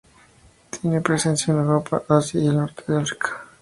[0.71, 3.45] Tiene presencia en Europa, Asia y el norte de África.